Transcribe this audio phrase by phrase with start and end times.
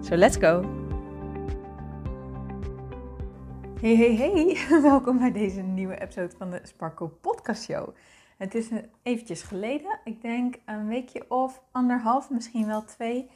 [0.00, 0.62] So let's go!
[3.80, 4.56] Hey, hey, hey!
[4.82, 7.88] Welkom bij deze nieuwe episode van de Sparkle Podcast Show.
[8.36, 8.68] Het is
[9.02, 13.30] eventjes geleden, ik denk een weekje of anderhalf, misschien wel twee,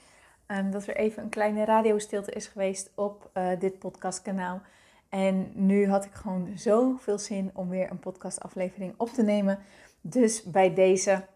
[0.46, 4.62] um, dat er even een kleine radiostilte is geweest op uh, dit podcastkanaal.
[5.08, 9.58] En nu had ik gewoon zoveel zin om weer een podcastaflevering op te nemen.
[10.00, 11.26] Dus bij deze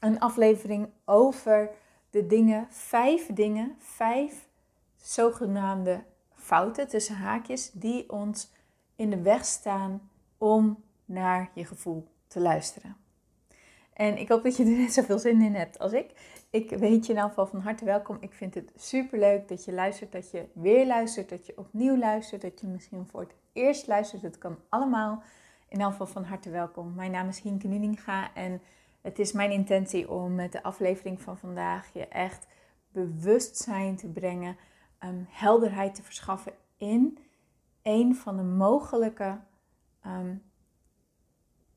[0.00, 1.70] een aflevering over
[2.10, 4.48] de dingen, vijf dingen, vijf
[5.00, 6.04] zogenaamde
[6.34, 8.52] fouten tussen haakjes die ons
[8.96, 12.96] in de weg staan om naar je gevoel te luisteren.
[13.92, 16.10] En ik hoop dat je er net zoveel zin in hebt als ik.
[16.50, 18.16] Ik weet je in ieder geval van harte welkom.
[18.20, 21.98] Ik vind het super leuk dat je luistert, dat je weer luistert, dat je opnieuw
[21.98, 24.22] luistert, dat je misschien voor het eerst luistert.
[24.22, 25.22] Het kan allemaal.
[25.68, 26.94] In ieder geval van harte welkom.
[26.94, 28.60] Mijn naam is Hienke Nuninga en
[29.00, 32.46] het is mijn intentie om met de aflevering van vandaag je echt
[32.92, 34.56] bewustzijn te brengen
[35.04, 37.18] um, helderheid te verschaffen in
[37.82, 39.40] een van de mogelijke
[40.06, 40.42] um,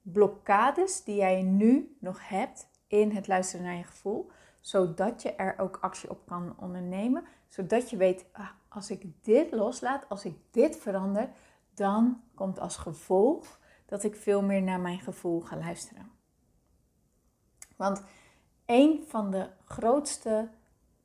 [0.02, 5.60] blokkades die jij nu nog hebt in het luisteren naar je gevoel, zodat je er
[5.60, 10.38] ook actie op kan ondernemen, zodat je weet, ah, als ik dit loslaat, als ik
[10.52, 11.30] dit verander,
[11.74, 16.12] dan komt als gevolg dat ik veel meer naar mijn gevoel ga luisteren.
[17.76, 18.04] Want
[18.66, 20.50] een van de grootste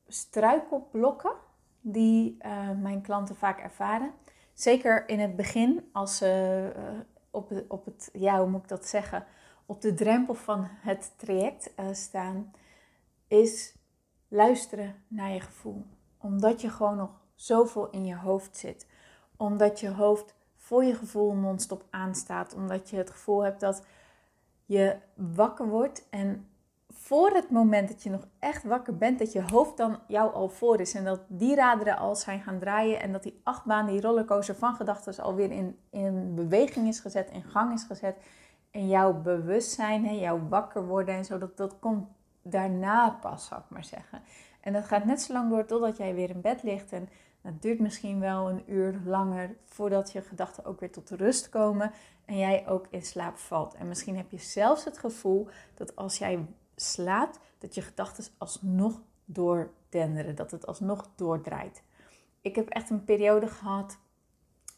[0.06, 1.33] struikelblokken
[1.81, 4.12] die uh, mijn klanten vaak ervaren.
[4.53, 6.83] Zeker in het begin, als ze uh,
[7.31, 9.25] op, op het, ja, hoe moet ik dat zeggen,
[9.67, 12.52] op de drempel van het traject uh, staan,
[13.29, 13.75] is
[14.29, 15.86] luisteren naar je gevoel.
[16.19, 18.86] Omdat je gewoon nog zoveel in je hoofd zit.
[19.36, 22.55] Omdat je hoofd voor je gevoel non-stop aanstaat.
[22.55, 23.86] Omdat je het gevoel hebt dat
[24.64, 26.48] je wakker wordt en
[26.95, 30.49] voor het moment dat je nog echt wakker bent, dat je hoofd dan jou al
[30.49, 30.95] voor is.
[30.95, 33.01] En dat die raderen al zijn gaan draaien.
[33.01, 37.43] En dat die achtbaan, die rollercoaster van gedachten alweer in, in beweging is gezet, in
[37.43, 38.17] gang is gezet.
[38.71, 42.07] En jouw bewustzijn, hè, jouw wakker worden en zo, dat, dat komt
[42.43, 44.23] daarna pas, zou ik maar zeggen.
[44.61, 46.93] En dat gaat net zo lang door totdat jij weer in bed ligt.
[46.93, 47.09] En
[47.43, 51.93] het duurt misschien wel een uur langer voordat je gedachten ook weer tot rust komen.
[52.25, 53.75] En jij ook in slaap valt.
[53.75, 56.47] En misschien heb je zelfs het gevoel dat als jij
[56.80, 61.83] slaapt, dat je gedachten alsnog doordenderen, dat het alsnog doordraait.
[62.40, 63.98] Ik heb echt een periode gehad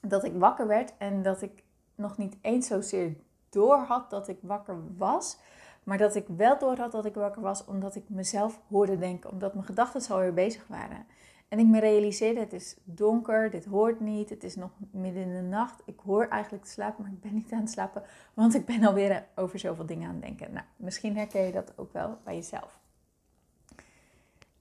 [0.00, 3.16] dat ik wakker werd en dat ik nog niet eens zozeer
[3.48, 5.38] door had dat ik wakker was,
[5.84, 9.30] maar dat ik wel door had dat ik wakker was omdat ik mezelf hoorde denken,
[9.30, 11.06] omdat mijn gedachten alweer bezig waren.
[11.50, 15.34] En ik me realiseerde, het is donker, dit hoort niet, het is nog midden in
[15.34, 15.82] de nacht.
[15.84, 18.02] Ik hoor eigenlijk te slapen, maar ik ben niet aan het slapen,
[18.34, 20.52] want ik ben alweer over zoveel dingen aan het denken.
[20.52, 22.78] Nou, misschien herken je dat ook wel bij jezelf.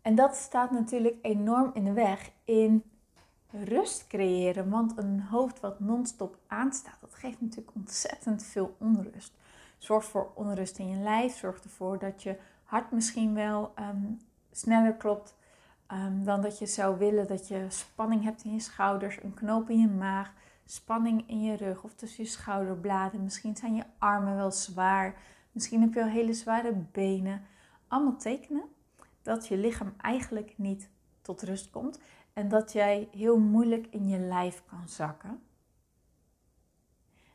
[0.01, 2.83] En dat staat natuurlijk enorm in de weg in
[3.49, 9.33] rust creëren, want een hoofd wat non-stop aanstaat, dat geeft natuurlijk ontzettend veel onrust.
[9.77, 14.19] Zorgt voor onrust in je lijf, zorgt ervoor dat je hart misschien wel um,
[14.51, 15.37] sneller klopt
[15.91, 19.69] Um, dan dat je zou willen dat je spanning hebt in je schouders, een knoop
[19.69, 20.33] in je maag,
[20.65, 23.23] spanning in je rug of tussen je schouderbladen.
[23.23, 25.15] Misschien zijn je armen wel zwaar,
[25.51, 27.41] misschien heb je wel hele zware benen.
[27.87, 28.63] Allemaal tekenen
[29.21, 30.89] dat je lichaam eigenlijk niet
[31.21, 31.99] tot rust komt
[32.33, 35.41] en dat jij heel moeilijk in je lijf kan zakken.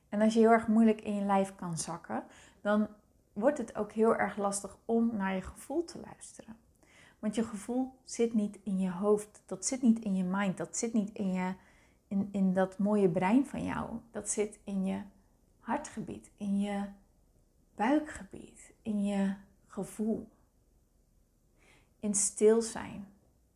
[0.09, 2.25] En als je heel erg moeilijk in je lijf kan zakken,
[2.61, 2.89] dan
[3.33, 6.57] wordt het ook heel erg lastig om naar je gevoel te luisteren.
[7.25, 10.77] Want je gevoel zit niet in je hoofd, dat zit niet in je mind, dat
[10.77, 11.55] zit niet in, je,
[12.09, 13.91] in, in dat mooie brein van jou.
[14.11, 15.03] Dat zit in je
[15.61, 16.85] hartgebied, in je
[17.75, 19.35] buikgebied, in je
[19.67, 20.29] gevoel.
[22.01, 23.07] In stil zijn,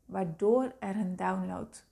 [0.05, 1.85] waardoor er een download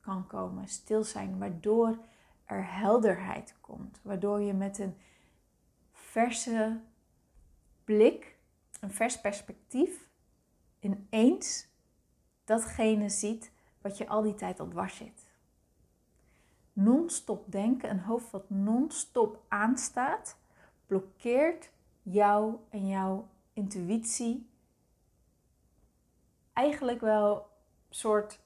[0.00, 0.68] kan komen.
[0.68, 1.98] Stil zijn, waardoor
[2.44, 4.00] er helderheid komt.
[4.02, 4.96] Waardoor je met een
[5.92, 6.80] verse
[7.84, 8.36] blik,
[8.80, 10.07] een vers perspectief
[10.80, 11.68] ineens
[12.44, 15.26] datgene ziet wat je al die tijd al dwars zit.
[16.72, 20.36] Non-stop denken, een hoofd wat non-stop aanstaat,
[20.86, 21.70] blokkeert
[22.02, 24.48] jou en jouw intuïtie
[26.52, 27.46] eigenlijk wel
[27.90, 28.40] soort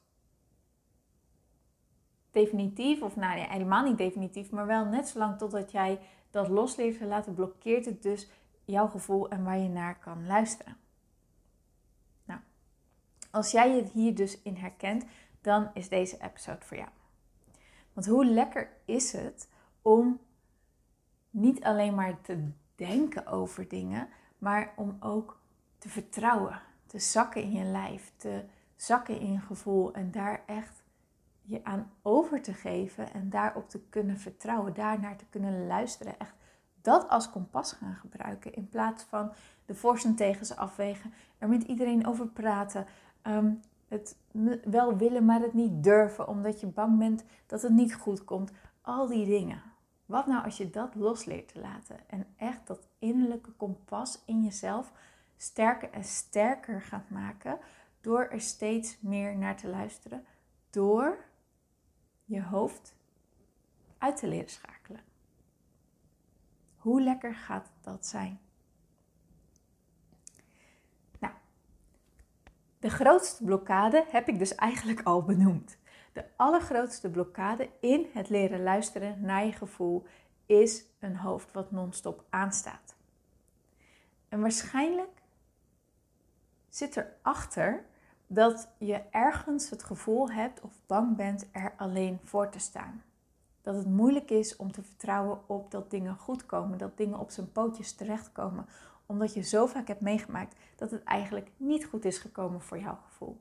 [2.31, 6.00] definitief, of nou ja, helemaal niet definitief, maar wel net zolang totdat jij
[6.31, 8.31] dat losleert te laten, blokkeert het dus
[8.64, 10.76] jouw gevoel en waar je naar kan luisteren.
[13.32, 15.05] Als jij je hier dus in herkent,
[15.40, 16.88] dan is deze episode voor jou.
[17.93, 19.49] Want hoe lekker is het
[19.82, 20.20] om
[21.31, 24.08] niet alleen maar te denken over dingen,
[24.38, 25.40] maar om ook
[25.79, 28.44] te vertrouwen, te zakken in je lijf, te
[28.76, 30.82] zakken in je gevoel en daar echt
[31.43, 36.19] je aan over te geven en daarop te kunnen vertrouwen, daarnaar te kunnen luisteren.
[36.19, 36.34] Echt
[36.81, 39.32] dat als kompas gaan gebruiken in plaats van
[39.67, 42.87] de voor's en tegens afwegen, er met iedereen over praten,
[43.27, 44.17] um, het
[44.65, 48.53] wel willen, maar het niet durven omdat je bang bent dat het niet goed komt.
[48.81, 49.63] Al die dingen.
[50.07, 54.43] Wat nou als je dat los leert te laten en echt dat innerlijke kompas in
[54.43, 54.93] jezelf
[55.37, 57.59] sterker en sterker gaat maken
[58.01, 60.25] door er steeds meer naar te luisteren,
[60.71, 61.25] door
[62.25, 62.95] je hoofd
[63.99, 65.01] uit te leren schakelen.
[66.77, 68.41] Hoe lekker gaat dat zijn?
[72.82, 75.79] De grootste blokkade heb ik dus eigenlijk al benoemd.
[76.12, 80.06] De allergrootste blokkade in het leren luisteren naar je gevoel
[80.46, 82.94] is een hoofd wat non-stop aanstaat.
[84.29, 85.23] En waarschijnlijk
[86.69, 87.84] zit erachter
[88.26, 93.02] dat je ergens het gevoel hebt of bang bent er alleen voor te staan.
[93.61, 97.31] Dat het moeilijk is om te vertrouwen op dat dingen goed komen, dat dingen op
[97.31, 98.67] zijn pootjes terechtkomen,
[99.07, 102.99] omdat je zo vaak hebt meegemaakt dat het eigenlijk niet goed is gekomen voor jouw
[103.07, 103.41] gevoel.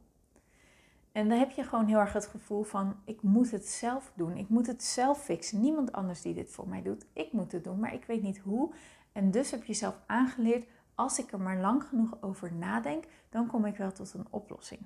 [1.11, 4.37] En dan heb je gewoon heel erg het gevoel van: ik moet het zelf doen,
[4.37, 5.61] ik moet het zelf fixen.
[5.61, 7.05] Niemand anders die dit voor mij doet.
[7.13, 8.73] Ik moet het doen, maar ik weet niet hoe.
[9.11, 13.47] En dus heb je jezelf aangeleerd: als ik er maar lang genoeg over nadenk, dan
[13.47, 14.81] kom ik wel tot een oplossing.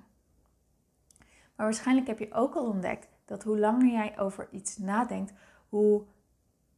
[1.56, 5.32] Maar waarschijnlijk heb je ook al ontdekt dat hoe langer jij over iets nadenkt,
[5.68, 6.04] hoe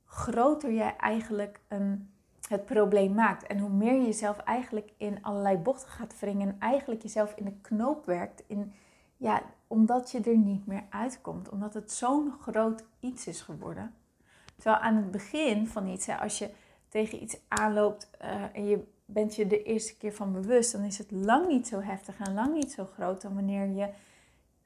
[0.05, 2.12] groter jij eigenlijk een,
[2.49, 3.47] het probleem maakt.
[3.47, 7.45] En hoe meer je jezelf eigenlijk in allerlei bochten gaat wringen en eigenlijk jezelf in
[7.45, 8.43] de knoop werkt.
[8.47, 8.73] In,
[9.17, 11.49] ja, omdat je er niet meer uitkomt.
[11.49, 13.95] Omdat het zo'n groot iets is geworden.
[14.56, 16.50] Terwijl aan het begin van iets, hè, als je
[16.89, 20.99] tegen iets aanloopt uh, en je bent je de eerste keer van bewust, dan is
[20.99, 23.89] het lang niet zo heftig en lang niet zo groot dan wanneer je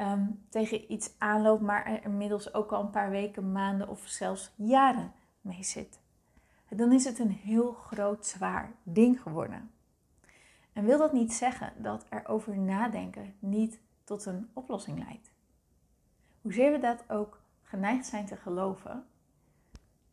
[0.03, 4.53] Ehm, tegen iets aanloopt, maar er inmiddels ook al een paar weken, maanden of zelfs
[4.57, 6.01] jaren mee zit.
[6.77, 9.71] Dan is het een heel groot, zwaar ding geworden.
[10.73, 15.33] En wil dat niet zeggen dat er over nadenken niet tot een oplossing leidt.
[16.41, 19.07] Hoezeer we dat ook geneigd zijn te geloven,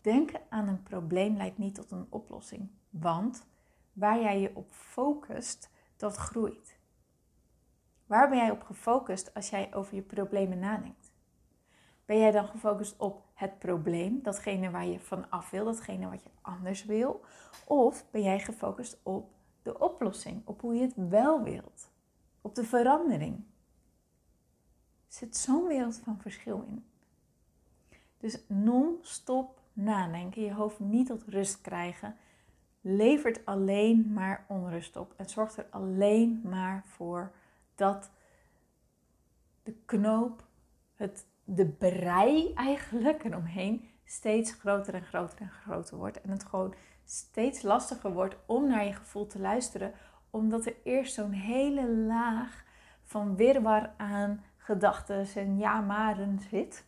[0.01, 2.69] denken aan een probleem leidt niet tot een oplossing.
[2.89, 3.45] Want
[3.94, 6.77] waar jij je op focust, dat groeit.
[8.06, 11.08] Waar ben jij op gefocust als jij over je problemen nadenkt?
[12.09, 16.23] Ben jij dan gefocust op het probleem, datgene waar je van af wil, datgene wat
[16.23, 17.21] je anders wil?
[17.65, 21.91] Of ben jij gefocust op de oplossing, op hoe je het wel wilt,
[22.41, 23.35] op de verandering?
[25.07, 26.85] Er zit zo'n wereld van verschil in.
[28.17, 32.15] Dus non-stop nadenken, je hoofd niet tot rust krijgen,
[32.81, 37.31] levert alleen maar onrust op en zorgt er alleen maar voor
[37.75, 38.09] dat
[39.63, 40.44] de knoop,
[40.95, 41.25] het,
[41.56, 46.21] de brei eigenlijk eromheen steeds groter en groter en groter wordt.
[46.21, 46.73] En het gewoon
[47.06, 49.94] steeds lastiger wordt om naar je gevoel te luisteren,
[50.29, 52.63] omdat er eerst zo'n hele laag
[53.03, 56.85] van wirwar aan gedachten en ja-maren zit,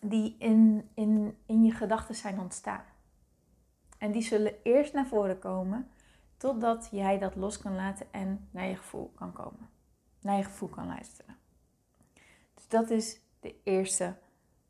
[0.00, 2.84] die in, in, in je gedachten zijn ontstaan.
[3.98, 5.90] En die zullen eerst naar voren komen
[6.42, 9.68] Totdat jij dat los kan laten en naar je gevoel kan komen.
[10.20, 11.36] Naar je gevoel kan luisteren.
[12.54, 14.16] Dus dat is de eerste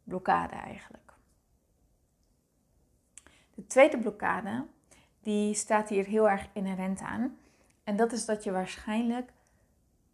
[0.04, 1.12] blokkade eigenlijk.
[3.54, 4.66] De tweede blokkade,
[5.20, 7.38] die staat hier heel erg inherent aan.
[7.84, 9.32] En dat is dat je waarschijnlijk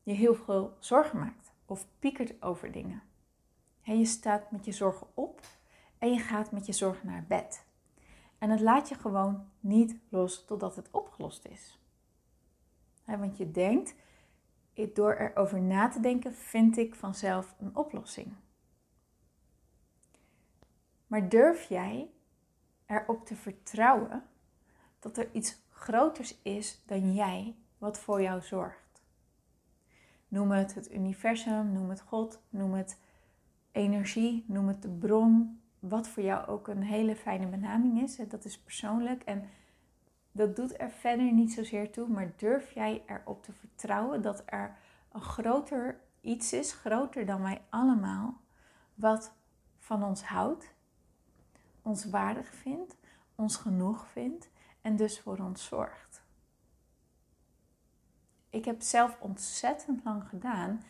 [0.02, 3.02] je heel veel zorgen maakt of piekert over dingen.
[3.82, 5.40] En je staat met je zorgen op
[5.98, 7.64] en je gaat met je zorgen naar bed.
[8.38, 11.78] En het laat je gewoon niet los totdat het opgelost is.
[13.04, 13.94] want je denkt,
[14.94, 18.34] door erover na te denken, vind ik vanzelf een oplossing.
[21.08, 22.10] Maar durf jij
[22.86, 24.22] erop te vertrouwen
[24.98, 29.02] dat er iets groters is dan jij wat voor jou zorgt?
[30.28, 32.98] Noem het het universum, noem het God, noem het
[33.72, 38.16] energie, noem het de bron, wat voor jou ook een hele fijne benaming is.
[38.16, 39.48] Dat is persoonlijk en
[40.32, 42.08] dat doet er verder niet zozeer toe.
[42.08, 44.76] Maar durf jij erop te vertrouwen dat er
[45.12, 48.40] een groter iets is, groter dan wij allemaal,
[48.94, 49.32] wat
[49.78, 50.74] van ons houdt,
[51.88, 52.96] ons waardig vindt,
[53.34, 56.22] ons genoeg vindt en dus voor ons zorgt.
[58.50, 60.82] Ik heb zelf ontzettend lang gedaan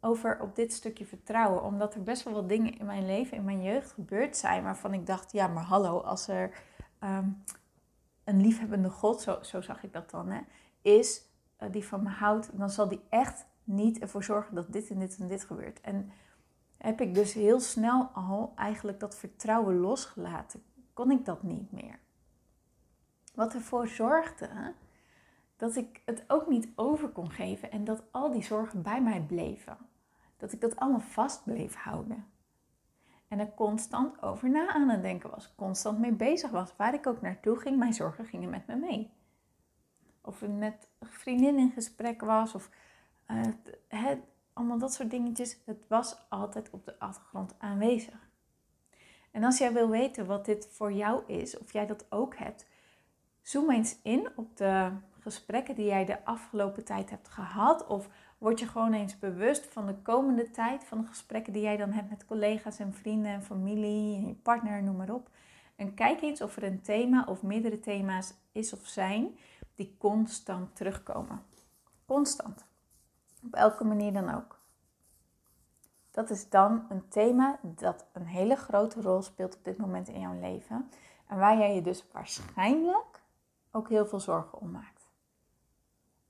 [0.00, 3.44] over op dit stukje vertrouwen, omdat er best wel wat dingen in mijn leven, in
[3.44, 6.62] mijn jeugd gebeurd zijn waarvan ik dacht, ja, maar hallo, als er
[6.98, 7.28] ehm,
[8.24, 10.40] een liefhebbende God, zo, zo zag ik dat dan, hè,
[10.80, 11.22] is
[11.56, 14.98] eh, die van me houdt, dan zal die echt niet ervoor zorgen dat dit en
[14.98, 15.80] dit en dit gebeurt.
[15.80, 16.10] En
[16.82, 20.62] heb ik dus heel snel al eigenlijk dat vertrouwen losgelaten.
[20.92, 21.98] Kon ik dat niet meer.
[23.34, 24.74] Wat ervoor zorgde
[25.56, 29.20] dat ik het ook niet over kon geven en dat al die zorgen bij mij
[29.20, 29.76] bleven.
[30.36, 32.26] Dat ik dat allemaal vast bleef houden.
[33.28, 35.54] En er constant over na aan het denken was.
[35.56, 36.76] Constant mee bezig was.
[36.76, 39.12] Waar ik ook naartoe ging, mijn zorgen gingen met me mee.
[40.20, 42.54] Of ik met een vriendin in gesprek was.
[42.54, 42.70] Of
[43.30, 44.10] uh,
[44.52, 45.56] allemaal dat soort dingetjes.
[45.64, 48.30] Het was altijd op de achtergrond aanwezig.
[49.30, 52.66] En als jij wil weten wat dit voor jou is, of jij dat ook hebt,
[53.42, 54.90] zoom eens in op de
[55.22, 57.86] gesprekken die jij de afgelopen tijd hebt gehad.
[57.86, 61.76] Of word je gewoon eens bewust van de komende tijd, van de gesprekken die jij
[61.76, 65.30] dan hebt met collega's en vrienden en familie en je partner, noem maar op.
[65.76, 69.38] En kijk eens of er een thema of meerdere thema's is of zijn
[69.74, 71.42] die constant terugkomen.
[72.06, 72.70] Constant.
[73.44, 74.60] Op elke manier dan ook.
[76.10, 80.20] Dat is dan een thema dat een hele grote rol speelt op dit moment in
[80.20, 80.90] jouw leven.
[81.26, 83.22] En waar jij je dus waarschijnlijk
[83.70, 85.08] ook heel veel zorgen om maakt.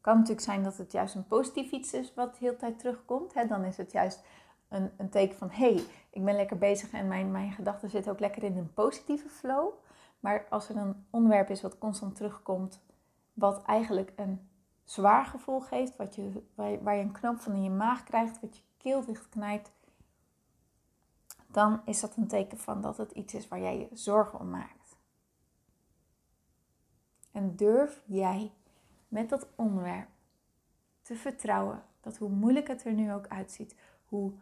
[0.01, 3.35] Kan natuurlijk zijn dat het juist een positief iets is wat de hele tijd terugkomt.
[3.35, 3.47] Hè?
[3.47, 4.23] Dan is het juist
[4.69, 8.13] een, een teken van, hé, hey, ik ben lekker bezig en mijn, mijn gedachten zitten
[8.13, 9.73] ook lekker in een positieve flow.
[10.21, 12.81] Maar als er een onderwerp is wat constant terugkomt,
[13.33, 14.49] wat eigenlijk een
[14.85, 18.57] zwaar gevoel geeft, wat je, waar, je een knoop van in je maag krijgt, wat
[18.57, 19.73] je keel dichtknijpt,
[21.47, 24.51] dan is dat een teken van dat het iets is waar jij je zorgen om
[24.51, 24.97] maakt.
[27.33, 28.53] En durf jij
[29.09, 30.09] met dat onderwerp
[31.03, 34.33] te vertrouwen dat hoe moeilijk het er nu ook uitziet, hoe,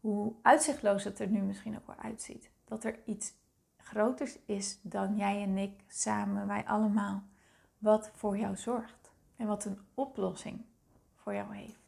[0.00, 3.32] hoe uitzichtloos het er nu misschien ook wel uitziet, dat er iets
[3.76, 7.22] groters is dan jij en ik samen, wij allemaal,
[7.78, 9.03] wat voor jou zorgt
[9.36, 10.64] en wat een oplossing
[11.14, 11.82] voor jou heeft.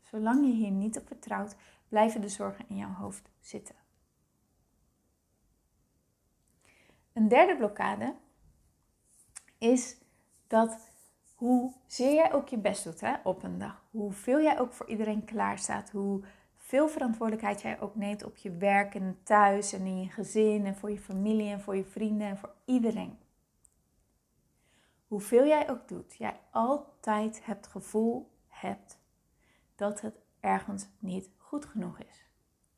[0.00, 1.56] Zolang je hier niet op vertrouwt,
[1.88, 3.74] blijven de zorgen in jouw hoofd zitten.
[7.12, 8.14] Een derde blokkade
[9.58, 9.96] is
[10.46, 10.90] dat
[11.34, 14.88] hoe zeer jij ook je best doet hè, op een dag, hoeveel jij ook voor
[14.88, 16.24] iedereen klaarstaat, hoe
[16.56, 20.76] veel verantwoordelijkheid jij ook neemt op je werk en thuis en in je gezin en
[20.76, 23.18] voor je familie en voor je vrienden en voor iedereen.
[25.12, 28.98] Hoeveel jij ook doet, jij altijd het gevoel hebt
[29.74, 32.26] dat het ergens niet goed genoeg is.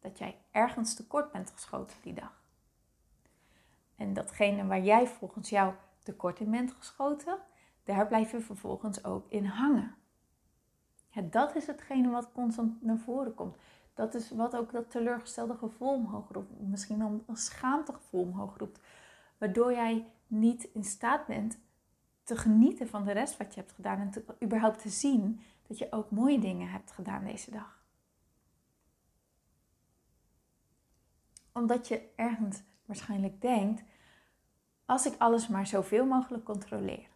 [0.01, 2.43] Dat jij ergens tekort bent geschoten die dag.
[3.97, 7.39] En datgene waar jij volgens jou tekort in bent geschoten,
[7.85, 9.95] daar blijf je vervolgens ook in hangen.
[11.31, 13.57] dat is hetgene wat constant naar voren komt.
[13.95, 16.61] Dat is wat ook dat teleurgestelde gevoel omhoog roept.
[16.61, 18.81] Misschien een schaamtegevoel omhoog roept.
[19.39, 21.59] Waardoor jij niet in staat bent
[22.25, 23.99] te genieten van de rest wat je hebt gedaan.
[23.99, 27.83] En überhaupt te zien dat je ook mooie dingen hebt gedaan deze dag.
[31.53, 33.83] Omdat je ergens waarschijnlijk denkt
[34.85, 37.09] als ik alles maar zoveel mogelijk controleer.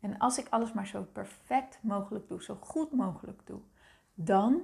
[0.00, 3.60] En als ik alles maar zo perfect mogelijk doe, zo goed mogelijk doe,
[4.14, 4.62] dan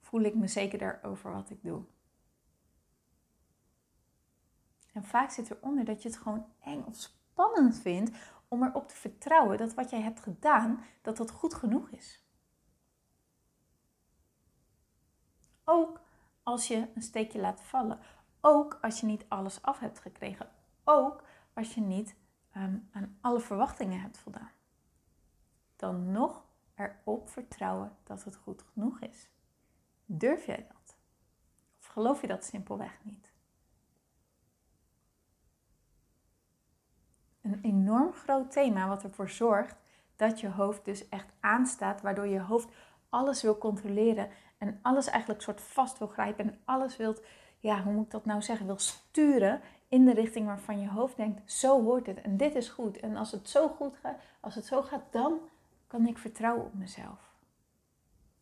[0.00, 1.82] voel ik me zekerder over wat ik doe.
[4.92, 8.10] En vaak zit eronder dat je het gewoon eng of spannend vindt
[8.48, 12.26] om erop te vertrouwen dat wat jij hebt gedaan, dat dat goed genoeg is.
[15.64, 16.00] Ook
[16.42, 18.00] als je een steekje laat vallen.
[18.40, 20.50] Ook als je niet alles af hebt gekregen.
[20.84, 21.24] Ook
[21.54, 22.16] als je niet
[22.52, 24.50] ehm, aan alle verwachtingen hebt voldaan.
[25.76, 29.28] Dan nog erop vertrouwen dat het goed genoeg is.
[30.04, 30.96] Durf jij dat?
[31.80, 33.32] Of geloof je dat simpelweg niet?
[37.62, 39.76] Enorm groot thema wat ervoor zorgt
[40.16, 42.68] dat je hoofd dus echt aanstaat, waardoor je hoofd
[43.08, 47.22] alles wil controleren en alles eigenlijk soort vast wil grijpen en alles wilt,
[47.58, 51.16] ja, hoe moet ik dat nou zeggen, wil sturen in de richting waarvan je hoofd
[51.16, 53.00] denkt, zo hoort het en dit is goed.
[53.00, 55.38] En als het zo goed gaat, als het zo gaat, dan
[55.86, 57.32] kan ik vertrouwen op mezelf.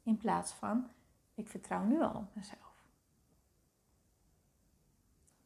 [0.03, 0.89] In plaats van,
[1.35, 2.66] ik vertrouw nu al op mezelf.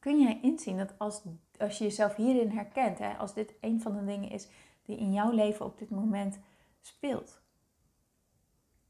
[0.01, 1.23] Kun jij inzien dat als,
[1.59, 4.49] als je jezelf hierin herkent, hè, als dit een van de dingen is
[4.83, 6.39] die in jouw leven op dit moment
[6.81, 7.41] speelt,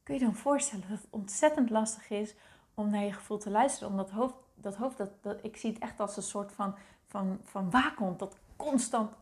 [0.02, 2.34] kun je dan voorstellen dat het ontzettend lastig is
[2.74, 3.88] om naar je gevoel te luisteren.
[3.88, 6.74] Om dat hoofd, dat hoofd dat, dat, ik zie het echt als een soort van,
[7.06, 8.18] van, van waakhond.
[8.18, 9.12] Dat constant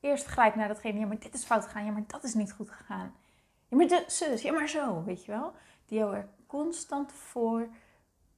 [0.00, 0.98] eerst grijpt naar datgene.
[0.98, 1.84] Ja, maar dit is fout gegaan.
[1.84, 3.14] Ja, maar dat is niet goed gegaan.
[3.68, 4.42] Ja, maar de zus.
[4.42, 5.04] Ja, maar zo.
[5.04, 5.52] Weet je wel?
[5.86, 7.68] Die jou er constant voor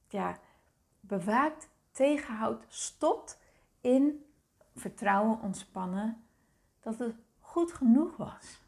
[0.07, 0.37] ja,
[0.99, 3.39] bewaakt, tegenhoudt, stopt
[3.81, 4.25] in
[4.75, 6.23] vertrouwen, ontspannen.
[6.79, 8.61] Dat het goed genoeg was.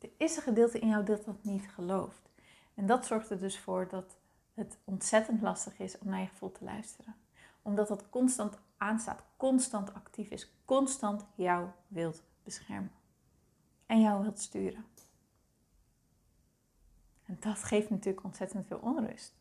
[0.00, 2.30] Er is een gedeelte in jou dat dat niet gelooft.
[2.74, 4.16] En dat zorgt er dus voor dat
[4.54, 7.14] het ontzettend lastig is om naar je gevoel te luisteren.
[7.62, 12.92] Omdat dat constant aanstaat, constant actief is, constant jou wilt beschermen.
[13.86, 14.84] En jou wilt sturen.
[17.24, 19.34] En dat geeft natuurlijk ontzettend veel onrust.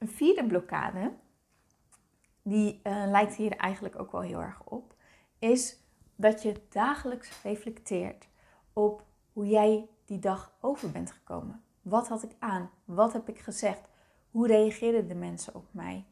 [0.00, 1.12] Een vierde blokkade,
[2.42, 4.94] die uh, lijkt hier eigenlijk ook wel heel erg op,
[5.38, 5.76] is
[6.16, 8.28] dat je dagelijks reflecteert
[8.72, 11.62] op hoe jij die dag over bent gekomen.
[11.82, 12.70] Wat had ik aan?
[12.84, 13.88] Wat heb ik gezegd?
[14.30, 16.06] Hoe reageerden de mensen op mij?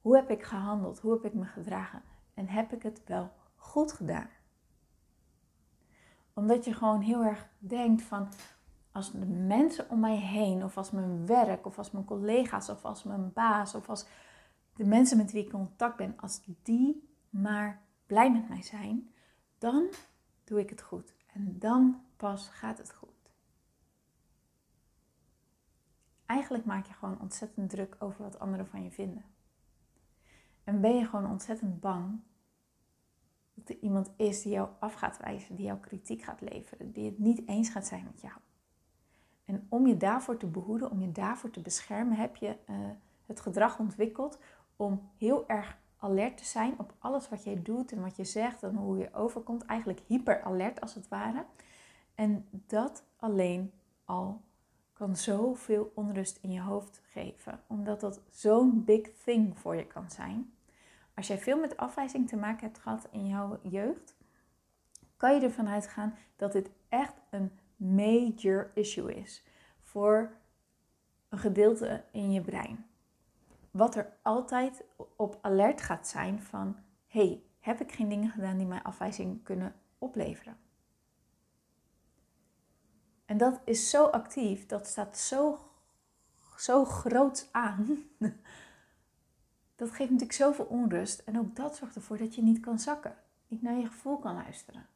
[0.00, 0.98] Hoe heb ik gehandeld?
[0.98, 2.02] Hoe heb ik me gedragen?
[2.34, 4.28] En heb ik het wel goed gedaan?
[6.34, 8.28] Omdat je gewoon heel erg denkt van
[8.96, 12.84] als de mensen om mij heen, of als mijn werk, of als mijn collega's, of
[12.84, 14.06] als mijn baas, of als
[14.74, 19.10] de mensen met wie ik in contact ben, als die maar blij met mij zijn,
[19.58, 19.88] dan
[20.44, 21.14] doe ik het goed.
[21.32, 23.10] En dan pas gaat het goed.
[26.26, 29.24] Eigenlijk maak je gewoon ontzettend druk over wat anderen van je vinden.
[30.64, 32.20] En ben je gewoon ontzettend bang
[33.54, 37.04] dat er iemand is die jou af gaat wijzen, die jou kritiek gaat leveren, die
[37.04, 38.34] het niet eens gaat zijn met jou.
[39.46, 42.76] En om je daarvoor te behoeden, om je daarvoor te beschermen, heb je uh,
[43.26, 44.38] het gedrag ontwikkeld
[44.76, 48.62] om heel erg alert te zijn op alles wat jij doet en wat je zegt
[48.62, 49.64] en hoe je overkomt.
[49.64, 51.44] Eigenlijk hyper alert als het ware.
[52.14, 53.72] En dat alleen
[54.04, 54.40] al
[54.92, 60.10] kan zoveel onrust in je hoofd geven, omdat dat zo'n big thing voor je kan
[60.10, 60.52] zijn.
[61.14, 64.16] Als jij veel met afwijzing te maken hebt gehad in jouw jeugd,
[65.16, 69.44] kan je ervan uitgaan dat dit echt een major issue is
[69.80, 70.36] voor
[71.28, 72.86] een gedeelte in je brein.
[73.70, 74.84] Wat er altijd
[75.16, 79.74] op alert gaat zijn van, hey, heb ik geen dingen gedaan die mij afwijzing kunnen
[79.98, 80.56] opleveren?
[83.24, 85.58] En dat is zo actief, dat staat zo,
[86.56, 87.98] zo groot aan.
[89.76, 91.18] Dat geeft natuurlijk zoveel onrust.
[91.18, 93.16] En ook dat zorgt ervoor dat je niet kan zakken.
[93.48, 94.86] Niet naar je gevoel kan luisteren.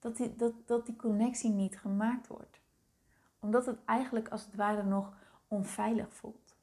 [0.00, 2.60] Dat die, dat, dat die connectie niet gemaakt wordt.
[3.38, 5.12] Omdat het eigenlijk als het ware nog
[5.48, 6.56] onveilig voelt.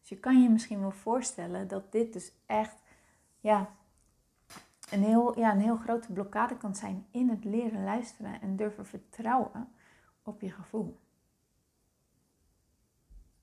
[0.00, 2.82] Dus je kan je misschien wel voorstellen dat dit dus echt
[3.40, 3.70] ja,
[4.90, 8.86] een heel, ja, een heel grote blokkade kan zijn in het leren luisteren en durven
[8.86, 9.72] vertrouwen
[10.22, 11.00] op je gevoel.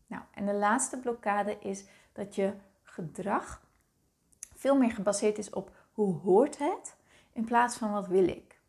[0.08, 3.68] Nou, en de laatste blokkade is dat je gedrag
[4.56, 6.98] veel meer gebaseerd is op hoe hoort het
[7.40, 8.62] in plaats van wat wil ik.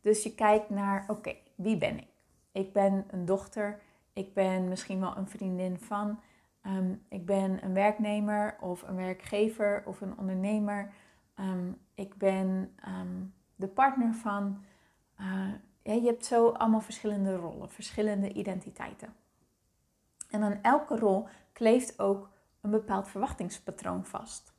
[0.00, 2.08] Dus je kijkt naar, oké, wie ben ik?
[2.52, 3.80] Ik ben een dochter,
[4.12, 6.20] ik ben misschien wel een vriendin van,
[6.60, 10.92] ehm, ik ben een werknemer of een werkgever of een ondernemer.
[11.34, 13.24] Ehm, ik ben ehm,
[13.56, 14.64] de partner van.
[15.82, 19.14] Ja, je hebt zo allemaal verschillende rollen, verschillende identiteiten.
[20.30, 22.30] En aan elke rol kleeft ook
[22.60, 24.55] een bepaald verwachtingspatroon vast.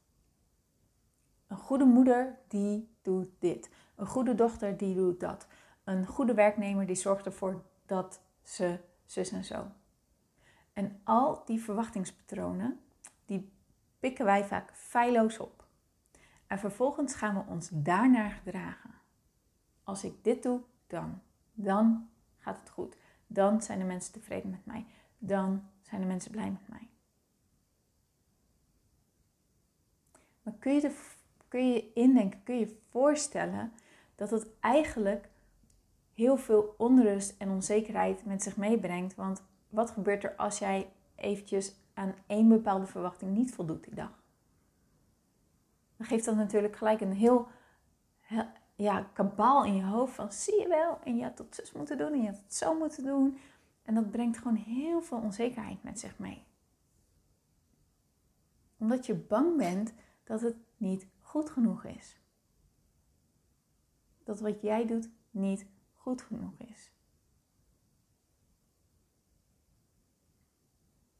[1.48, 3.70] Een goede moeder die doet dit.
[3.96, 5.48] Een goede dochter die doet dat.
[5.84, 9.66] Een goede werknemer die zorgt ervoor dat ze zus en zo.
[10.74, 12.80] En al die verwachtingspatronen,
[13.26, 13.52] die
[14.00, 15.66] pikken wij vaak feilloos op.
[16.48, 18.94] En vervolgens gaan we ons daarnaar gedragen.
[19.84, 21.22] Als ik dit doe, dan.
[21.54, 22.98] Dan gaat het goed.
[23.28, 24.86] Dan zijn de mensen tevreden met mij.
[25.18, 26.90] Dan zijn de mensen blij met mij.
[30.42, 31.16] Maar kun je, de,
[31.48, 33.72] kun je indenken, kun je voorstellen
[34.16, 35.30] dat het eigenlijk
[36.14, 39.16] heel veel onrust en onzekerheid met zich meebrengt.
[39.16, 44.26] Want wat gebeurt er als jij eventjes aan één bepaalde verwachting niet voldoet die dag?
[45.98, 47.48] dan geeft dat natuurlijk gelijk een heel,
[48.76, 51.98] ja, kabaal in je hoofd van zie je wel, en je had dat zus moeten
[51.98, 53.38] doen en je had het zo moeten doen.
[53.84, 56.44] En dat brengt gewoon heel veel onzekerheid met zich mee.
[58.78, 62.20] Omdat je bang bent dat het niet goed genoeg is.
[64.24, 66.92] Dat wat jij doet niet goed genoeg is.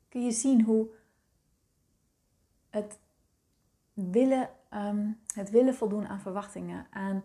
[0.10, 0.90] Kun je zien hoe
[2.70, 3.00] het
[3.94, 7.24] willen Ehm, het willen voldoen aan verwachtingen, aan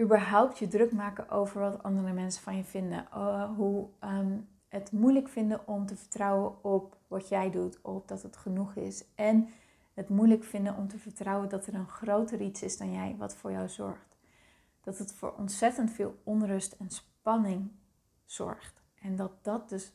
[0.00, 3.06] überhaupt je druk maken over wat andere mensen van je vinden.
[3.14, 8.22] Uh, hoe ehm, het moeilijk vinden om te vertrouwen op wat jij doet, op dat
[8.22, 9.04] het genoeg is.
[9.14, 9.48] En
[9.94, 13.34] het moeilijk vinden om te vertrouwen dat er een groter iets is dan jij wat
[13.34, 14.16] voor jou zorgt.
[14.80, 17.70] Dat het voor ontzettend veel onrust en spanning
[18.24, 18.82] zorgt.
[18.94, 19.92] En dat dat dus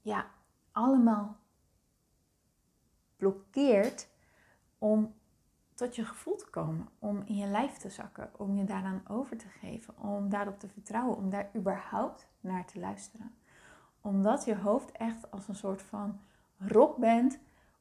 [0.00, 0.26] ja,
[0.72, 1.36] allemaal
[3.16, 4.08] blokkeert
[4.78, 5.14] om
[5.74, 9.36] tot je gevoel te komen, om in je lijf te zakken, om je daaraan over
[9.36, 13.34] te geven, om daarop te vertrouwen, om daar überhaupt naar te luisteren.
[14.00, 16.20] Omdat je hoofd echt als een soort van
[16.58, 17.38] rockband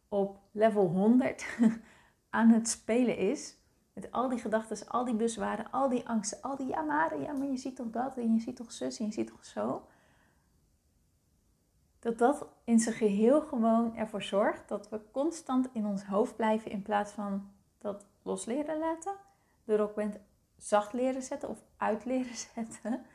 [0.09, 1.45] op level 100
[2.29, 3.57] aan het spelen is.
[3.93, 7.33] Met al die gedachten, al die bezwaren, al die angsten, al die ja maar, ja
[7.33, 9.87] maar je ziet toch dat en je ziet toch zus en je ziet toch zo.
[11.99, 16.71] Dat dat in zijn geheel gewoon ervoor zorgt dat we constant in ons hoofd blijven
[16.71, 19.13] in plaats van dat los leren laten.
[19.63, 20.19] De rockband
[20.57, 23.05] zacht leren zetten of uit leren zetten.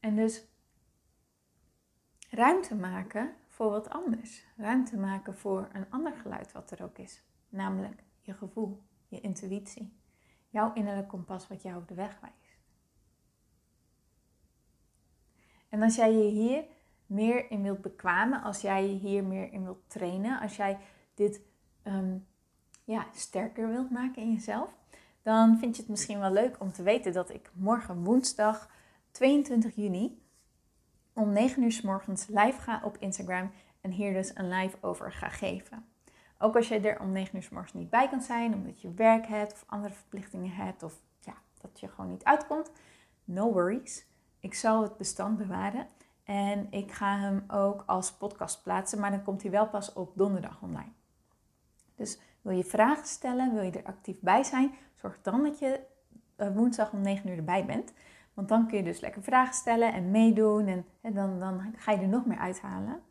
[0.00, 0.44] En dus
[2.30, 4.44] ruimte maken voor wat anders.
[4.56, 7.22] Ruimte maken voor een ander geluid wat er ook is.
[7.48, 9.92] Namelijk je gevoel, je intuïtie.
[10.48, 12.58] Jouw innerlijk kompas wat jou de weg wijst.
[15.68, 16.64] En als jij je hier
[17.06, 20.78] meer in wilt bekwamen, als jij je hier meer in wilt trainen, als jij
[21.14, 21.40] dit
[21.82, 22.18] ehm,
[22.84, 24.70] ja, sterker wilt maken in jezelf,
[25.22, 28.70] dan vind je het misschien wel leuk om te weten dat ik morgen woensdag
[29.10, 30.25] 22 juni
[31.16, 33.50] om 9 uur s morgens live ga op Instagram
[33.80, 35.86] en hier dus een live over ga geven.
[36.38, 38.94] Ook als je er om 9 uur s morgens niet bij kan zijn, omdat je
[38.94, 42.70] werk hebt of andere verplichtingen hebt of ja, dat je gewoon niet uitkomt,
[43.24, 44.06] no worries.
[44.40, 45.86] Ik zal het bestand bewaren
[46.24, 50.12] en ik ga hem ook als podcast plaatsen, maar dan komt hij wel pas op
[50.14, 50.92] donderdag online.
[51.94, 55.80] Dus wil je vragen stellen, wil je er actief bij zijn, zorg dan dat je
[56.36, 57.92] eh, woensdag om 9 uur erbij bent.
[58.36, 61.92] Want dan kun je dus lekker vragen stellen en meedoen en, en dan, dan ga
[61.92, 63.02] je er nog meer uithalen.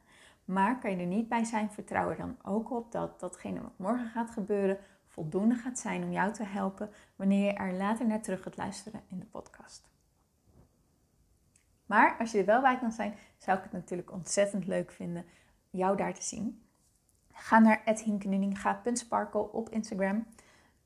[0.45, 3.77] Maar kan je er niet bij zijn, vertrouw er dan ook op dat datgene wat
[3.77, 8.21] morgen gaat gebeuren voldoende gaat zijn om jou te helpen wanneer je er later naar
[8.21, 9.89] terug gaat luisteren in de podcast.
[11.85, 15.25] Maar als je er wel bij kan zijn, zou ik het natuurlijk ontzettend leuk vinden
[15.69, 16.63] jou daar te zien.
[17.31, 20.25] Ga naar hinkenuninga.sparkle op Instagram.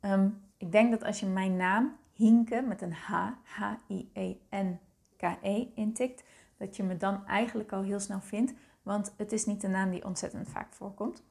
[0.02, 3.12] Um, ik denk dat als je mijn naam Hinke met een H,
[3.44, 6.24] H-I-E-N-K-E -E, intikt,
[6.58, 8.54] dat je me dan eigenlijk al heel snel vindt.
[8.84, 11.24] Want het is niet een naam die ontzettend vaak voorkomt.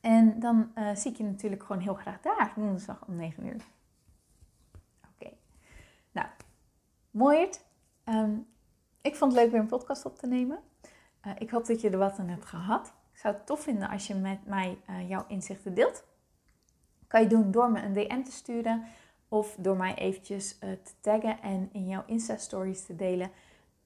[0.00, 3.64] En dan uh, zie ik je natuurlijk gewoon heel graag daar, woensdag om 9 uur.
[5.14, 5.32] Oké.
[6.12, 6.26] Nou,
[7.10, 7.48] mooi.
[8.04, 8.46] Um,
[9.00, 10.58] ik vond het leuk weer een podcast op te nemen.
[11.26, 12.86] Uh, ik hoop dat je er wat aan hebt gehad.
[13.12, 16.04] Ik zou het tof vinden als je met mij uh, jouw inzichten deelt.
[17.06, 18.84] Kan je doen door me een DM te sturen
[19.28, 23.30] of door mij eventjes uh, te taggen en in jouw Insta-stories te delen.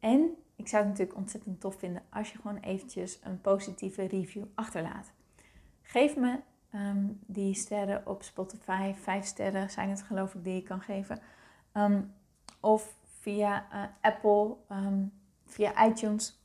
[0.00, 4.44] En ik zou het natuurlijk ontzettend tof vinden als je gewoon eventjes een positieve review
[4.54, 5.12] achterlaat.
[5.82, 6.38] Geef me
[6.74, 8.94] um, die sterren op Spotify.
[8.94, 11.18] Vijf sterren zijn het geloof ik die je kan geven.
[11.72, 12.14] Um,
[12.60, 15.12] of via uh, Apple, um,
[15.44, 16.40] via iTunes.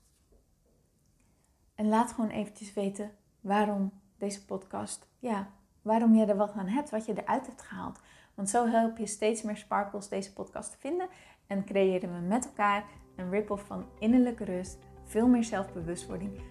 [1.75, 6.89] En laat gewoon eventjes weten waarom deze podcast, ja, waarom je er wat aan hebt,
[6.89, 7.99] wat je eruit hebt gehaald.
[8.37, 11.07] Want zo help je steeds meer sparkles deze podcast te vinden
[11.47, 12.83] en creëren we met elkaar
[13.15, 16.41] een ripple van innerlijke rust, veel meer zelfbewustwording,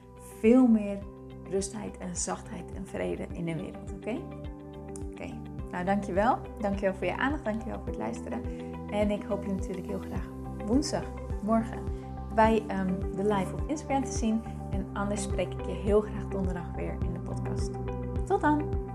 [0.40, 0.99] veel meer
[1.51, 3.92] rustheid en zachtheid en vrede in de wereld.
[3.92, 4.20] Oké?
[5.11, 5.27] Oké.
[5.70, 6.38] Nou, dankjewel.
[6.61, 7.44] Dankjewel voor je aandacht.
[7.44, 8.42] Dankjewel voor het luisteren.
[8.90, 10.29] En ik hoop je natuurlijk heel graag
[10.66, 11.05] woensdag,
[11.42, 11.83] morgen,
[12.35, 14.42] bij um, de live op Instagram te zien.
[14.70, 17.70] En anders spreek ik je heel graag donderdag weer in de podcast.
[18.27, 18.94] Tot dan!